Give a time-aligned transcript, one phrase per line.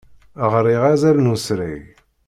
[0.53, 1.83] Ɣriɣ azal n usrag.